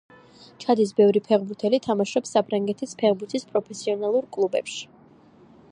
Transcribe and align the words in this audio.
ჩადის 0.61 0.93
ბევრი 0.99 1.21
ფეხბურთელი 1.27 1.79
თამაშობს 1.87 2.33
საფრანგეთის 2.37 2.99
ფეხბურთის 3.03 3.47
პროფესიონალურ 3.53 4.29
კლუბებში. 4.39 4.83